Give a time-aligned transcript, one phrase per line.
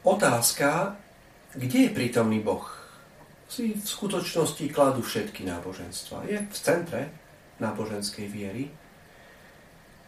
[0.00, 0.96] Otázka,
[1.52, 2.64] kde je prítomný Boh,
[3.50, 6.24] si v skutočnosti kladú všetky náboženstva.
[6.30, 7.10] Je v centre
[7.60, 8.70] náboženskej viery.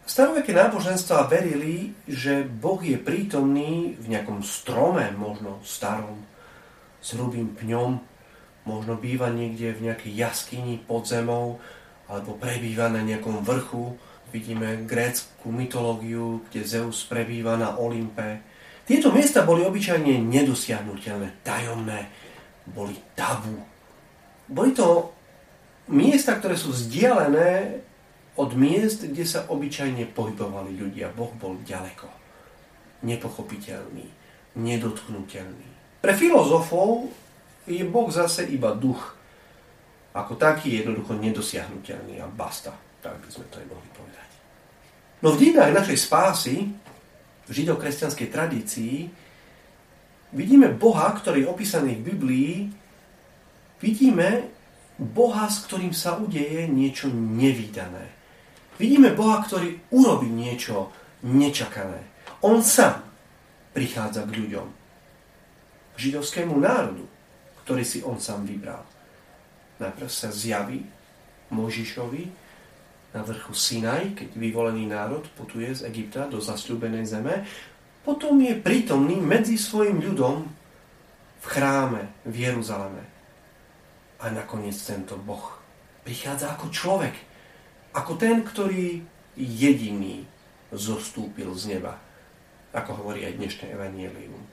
[0.03, 6.25] Staroveké náboženstva verili, že Boh je prítomný v nejakom strome, možno starom,
[7.03, 7.99] s hrubým pňom,
[8.63, 11.59] možno býva niekde v nejakej jaskyni pod zemou,
[12.07, 13.95] alebo prebýva na nejakom vrchu.
[14.31, 18.41] Vidíme grécku mytológiu, kde Zeus prebýva na Olympe.
[18.83, 22.11] Tieto miesta boli obyčajne nedosiahnutelné, tajomné,
[22.67, 23.55] boli tabu.
[24.43, 25.15] Boli to
[25.87, 27.79] miesta, ktoré sú vzdialené
[28.35, 31.15] od miest, kde sa obyčajne pohybovali ľudia.
[31.15, 32.11] Boh bol ďaleko,
[33.07, 34.07] nepochopiteľný,
[34.59, 35.69] nedotknutelný.
[36.03, 37.07] Pre filozofov
[37.63, 39.15] je Boh zase iba duch.
[40.11, 42.75] Ako taký je jednoducho nedosiahnutelný a basta.
[42.99, 44.29] Tak by sme to aj mohli povedať.
[45.23, 46.67] No v dínach našej spásy,
[47.49, 48.95] židokresťanskej tradícii,
[50.31, 52.55] vidíme Boha, ktorý je opísaný v Biblii,
[53.83, 54.47] vidíme
[54.95, 58.13] Boha, s ktorým sa udeje niečo nevýdané.
[58.77, 60.89] Vidíme Boha, ktorý urobí niečo
[61.25, 62.01] nečakané.
[62.43, 63.01] On sám
[63.73, 64.67] prichádza k ľuďom.
[65.93, 67.05] K židovskému národu,
[67.65, 68.81] ktorý si on sám vybral.
[69.81, 70.85] Najprv sa zjaví
[71.53, 72.42] Možišovi
[73.13, 77.45] na vrchu Sinaj, keď vyvolený národ putuje z Egypta do zasľúbenej zeme
[78.03, 80.43] potom je prítomný medzi svojim ľudom
[81.39, 83.03] v chráme v Jeruzaleme.
[84.19, 85.55] A nakoniec tento Boh
[86.03, 87.15] prichádza ako človek,
[87.95, 88.99] ako ten, ktorý
[89.39, 90.27] jediný
[90.75, 91.95] zostúpil z neba,
[92.75, 94.43] ako hovorí aj dnešné evanielium,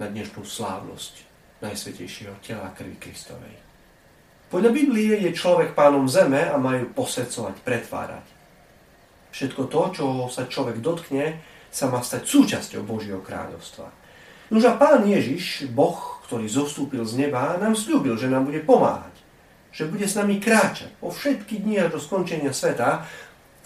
[0.00, 1.28] na dnešnú slávnosť
[1.60, 3.67] Najsvetejšieho tela krvi Kristovej.
[4.48, 8.26] Podľa Biblie je človek pánom zeme a majú posvedcovať, pretvárať.
[9.28, 11.36] Všetko to, čo sa človek dotkne,
[11.68, 13.92] sa má stať súčasťou Božieho kráľovstva.
[14.48, 19.12] Nož a pán Ježiš, Boh, ktorý zostúpil z neba, nám slúbil, že nám bude pomáhať.
[19.68, 23.04] Že bude s nami kráčať po všetky dni až do skončenia sveta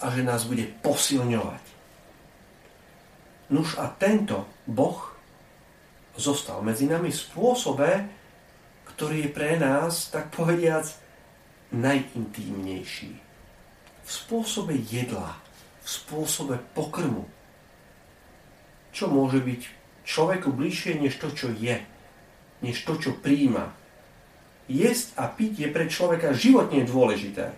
[0.03, 1.63] a že nás bude posilňovať.
[3.55, 4.99] Nuž a tento Boh
[6.19, 7.89] zostal medzi nami v spôsobe,
[8.93, 10.85] ktorý je pre nás, tak povediac,
[11.73, 13.11] najintímnejší.
[14.03, 15.33] V spôsobe jedla,
[15.81, 17.25] v spôsobe pokrmu,
[18.93, 19.61] čo môže byť
[20.05, 21.81] človeku bližšie než to, čo je,
[22.61, 23.73] než to, čo príjma.
[24.69, 27.51] Jesť a piť je pre človeka životne dôležité.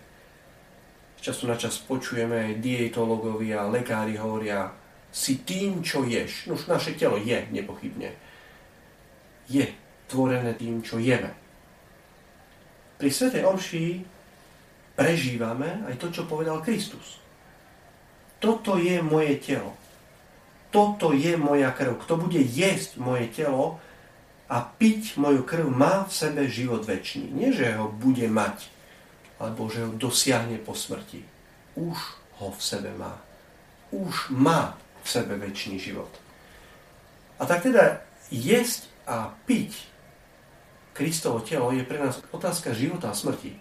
[1.19, 4.71] Z času na čas počujeme dietológovia, lekári hovoria,
[5.15, 6.47] si tým, čo ješ.
[6.47, 8.11] No už naše telo je, nepochybne.
[9.47, 9.63] Je
[10.09, 11.31] tvorené tým, čo jeme.
[12.95, 13.85] Pri Svetej Omši
[14.95, 17.19] prežívame aj to, čo povedal Kristus.
[18.39, 19.85] Toto je moje telo
[20.75, 22.03] toto je moja krv.
[22.03, 23.79] Kto bude jesť moje telo
[24.51, 27.31] a piť moju krv, má v sebe život väčší.
[27.31, 28.67] Nie, že ho bude mať,
[29.39, 31.23] alebo že ho dosiahne po smrti.
[31.79, 31.95] Už
[32.43, 33.15] ho v sebe má.
[33.95, 36.11] Už má v sebe väčší život.
[37.39, 39.71] A tak teda jesť a piť
[40.95, 43.51] Kristovo telo je pre nás otázka života a smrti.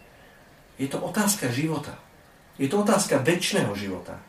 [0.78, 1.99] Je to otázka života.
[2.55, 4.22] Je to otázka väčšného života.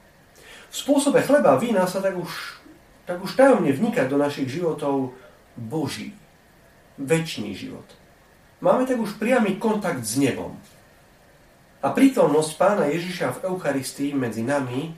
[0.74, 2.66] V spôsobe chleba a vína sa tak už
[3.06, 5.14] tak už tajomne vnikať do našich životov
[5.54, 6.18] Boží,
[6.98, 7.86] väčší život.
[8.66, 10.58] Máme tak už priamy kontakt s nebom.
[11.86, 14.98] A prítomnosť pána Ježiša v Eucharistii medzi nami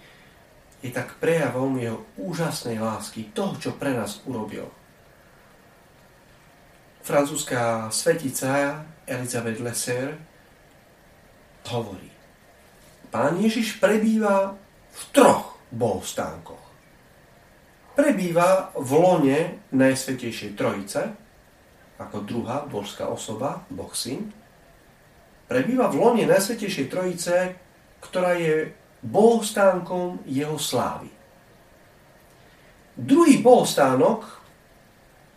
[0.79, 4.71] je tak prejavom jeho úžasnej lásky, toho, čo pre nás urobil.
[7.07, 10.19] Francúzska svetica Elizabeth Lesser
[11.71, 12.11] hovorí,
[13.07, 14.59] Pán Ježiš prebýva
[14.91, 16.67] v troch bohostánkoch
[17.97, 19.39] prebýva v lone
[19.73, 21.01] Najsvetejšej Trojice,
[21.97, 24.29] ako druhá božská osoba, Boh Syn.
[25.49, 27.57] Prebýva v lone Najsvetejšej Trojice,
[28.05, 28.69] ktorá je
[29.01, 31.09] bohostánkom jeho slávy.
[32.93, 34.45] Druhý bohostánok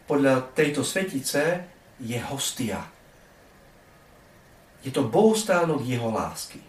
[0.04, 1.64] podľa tejto svetice
[2.00, 2.80] je hostia.
[4.80, 6.60] Je to bohostánok jeho lásky.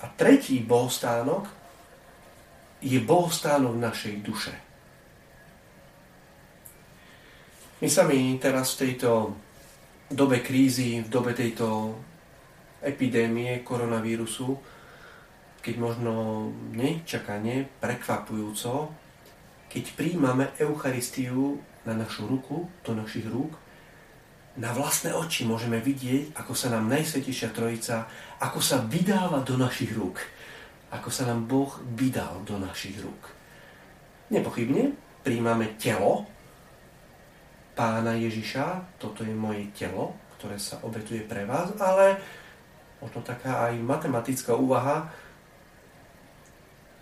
[0.00, 1.44] A tretí bohostánok
[2.80, 4.54] je bohostánok našej duše.
[7.78, 9.36] My sami teraz v tejto
[10.10, 11.94] dobe krízy, v dobe tejto
[12.82, 14.58] epidémie koronavírusu,
[15.62, 16.12] keď možno
[16.72, 18.94] nečakane, prekvapujúco,
[19.68, 23.52] keď príjmame Eucharistiu na našu ruku, do našich rúk,
[24.58, 28.10] na vlastné oči môžeme vidieť, ako sa nám Najsvetejšia Trojica,
[28.42, 30.18] ako sa vydáva do našich rúk.
[30.90, 33.22] Ako sa nám Boh vydal do našich rúk.
[34.34, 36.26] Nepochybne príjmame telo
[37.78, 42.18] pána Ježiša, toto je moje telo, ktoré sa obetuje pre vás, ale
[42.98, 45.06] možno taká aj matematická úvaha,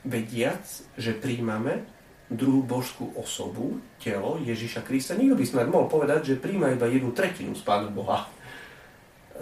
[0.05, 0.62] vediac,
[1.00, 1.88] že príjmame
[2.26, 5.14] druhú božskú osobu, telo Ježiša Krista.
[5.14, 8.26] Nikto by snad mohol povedať, že príjma iba jednu tretinu z Pána Boha.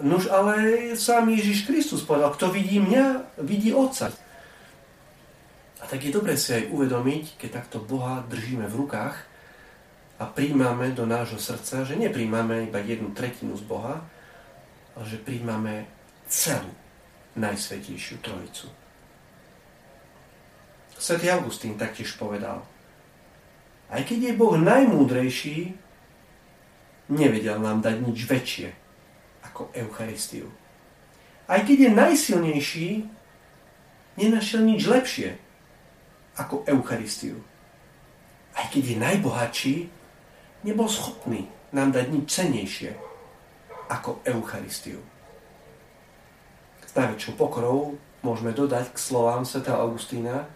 [0.05, 4.11] Nož ale sám Ježiš Kristus povedal, kto vidí mňa, vidí Otca.
[5.81, 9.15] A tak je dobre si aj uvedomiť, keď takto Boha držíme v rukách
[10.19, 14.03] a príjmame do nášho srdca, že nepríjmame iba jednu tretinu z Boha,
[14.95, 15.89] ale že príjmame
[16.27, 16.71] celú
[17.35, 18.67] Najsvetejšiu Trojicu.
[20.95, 22.63] Svetý Augustín taktiež povedal,
[23.89, 25.57] aj keď je Boh najmúdrejší,
[27.09, 28.69] nevedel nám dať nič väčšie
[29.45, 30.49] ako Eucharistiu.
[31.45, 32.89] Aj keď je najsilnejší,
[34.17, 35.37] nenašiel nič lepšie
[36.35, 37.37] ako Eucharistiu.
[38.57, 39.75] Aj keď je najbohatší,
[40.65, 42.91] nebol schopný nám dať nič cenejšie
[43.91, 44.97] ako Eucharistiu.
[46.81, 49.61] S najväčšou pokorou môžeme dodať k slovám Sv.
[49.69, 50.49] Augustína,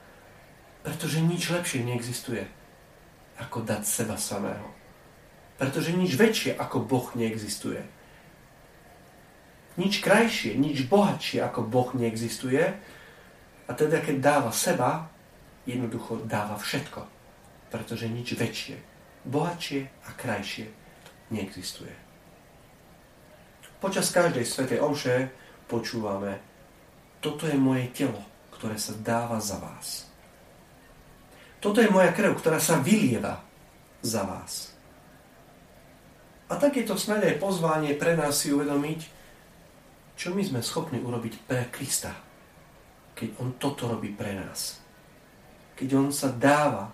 [0.82, 2.50] pretože nič lepšie neexistuje,
[3.40, 4.68] ako dať seba samého.
[5.56, 7.84] Pretože nič väčšie ako Boh neexistuje.
[9.80, 12.64] Nič krajšie, nič bohatšie ako Boh neexistuje.
[13.68, 15.08] A teda, keď dáva seba,
[15.64, 17.08] jednoducho dáva všetko.
[17.72, 18.78] Pretože nič väčšie,
[19.24, 20.68] bohatšie a krajšie
[21.32, 21.94] neexistuje.
[23.80, 25.32] Počas každej svetej omše
[25.72, 26.44] počúvame,
[27.24, 28.20] toto je moje telo,
[28.52, 30.09] ktoré sa dáva za vás.
[31.60, 33.44] Toto je moja krv, ktorá sa vylieva
[34.00, 34.72] za vás.
[36.50, 39.00] A tak je to snáď aj pozvanie pre nás si uvedomiť,
[40.16, 42.16] čo my sme schopní urobiť pre Krista,
[43.14, 44.80] keď On toto robí pre nás.
[45.76, 46.92] Keď On sa dáva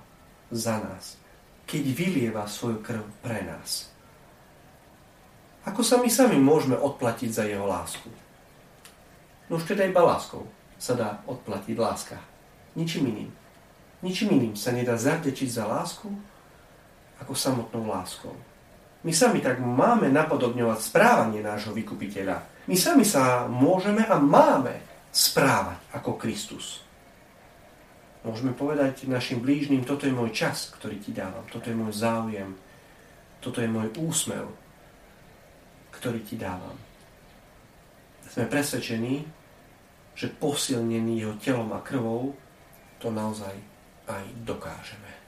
[0.50, 1.18] za nás.
[1.66, 3.90] Keď vylieva svoju krv pre nás.
[5.66, 8.06] Ako sa my sami môžeme odplatiť za Jeho lásku?
[9.50, 10.46] No už teda iba láskou
[10.78, 12.18] sa dá odplatiť láska.
[12.78, 13.45] Ničím iným.
[14.04, 16.10] Ničím iným sa nedá zavdečiť za lásku,
[17.22, 18.36] ako samotnou láskou.
[19.06, 22.66] My sami tak máme napodobňovať správanie nášho vykupiteľa.
[22.66, 24.82] My sami sa môžeme a máme
[25.14, 26.82] správať ako Kristus.
[28.26, 32.58] Môžeme povedať našim blížnym, toto je môj čas, ktorý ti dávam, toto je môj záujem,
[33.38, 34.50] toto je môj úsmev,
[35.94, 36.74] ktorý ti dávam.
[38.26, 39.22] Sme presvedčení,
[40.18, 42.34] že posilnený jeho telom a krvou
[42.98, 43.54] to naozaj
[44.08, 45.25] aj dokážeme.